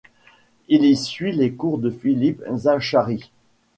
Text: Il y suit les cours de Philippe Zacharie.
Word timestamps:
Il 0.67 0.83
y 0.83 0.95
suit 0.97 1.31
les 1.31 1.53
cours 1.53 1.77
de 1.77 1.91
Philippe 1.91 2.41
Zacharie. 2.55 3.29